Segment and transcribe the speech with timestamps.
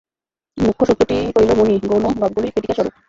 [0.57, 2.93] মুখ্য সত্যটি হইল মণি, গৌণ ভাবগুলি পেটিকা স্বরূপ।